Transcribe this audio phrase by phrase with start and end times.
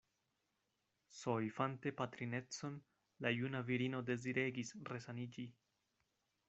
[1.17, 2.81] Soifante patrinecon,
[3.27, 5.49] la juna virino deziregis resaniĝi.